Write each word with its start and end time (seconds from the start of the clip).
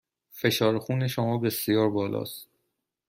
فشار 0.31 0.79
خون 0.79 1.07
شما 1.07 1.37
بسیار 1.37 1.89
بالا 1.89 2.21
است. 2.21 2.49